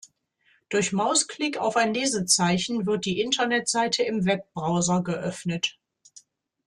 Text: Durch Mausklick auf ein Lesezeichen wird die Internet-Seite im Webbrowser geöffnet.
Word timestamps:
Durch 0.69 0.93
Mausklick 0.93 1.59
auf 1.59 1.75
ein 1.77 1.93
Lesezeichen 1.93 2.87
wird 2.87 3.05
die 3.05 3.21
Internet-Seite 3.21 4.01
im 4.01 4.25
Webbrowser 4.25 5.03
geöffnet. 5.03 5.77